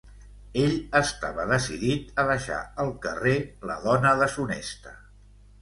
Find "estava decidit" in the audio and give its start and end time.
0.99-2.19